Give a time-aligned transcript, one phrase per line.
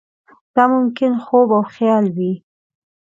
[0.55, 2.33] دا ممکن خوب او خیال وي.